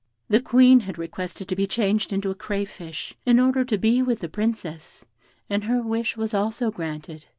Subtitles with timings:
[0.29, 4.17] The Queen had requested to be changed into a crayfish, in order to be with
[4.21, 5.05] the Princess,
[5.47, 7.27] and her wish was also granted.